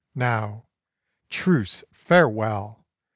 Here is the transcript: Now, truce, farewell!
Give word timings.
Now, 0.15 0.65
truce, 1.29 1.83
farewell! 1.93 2.87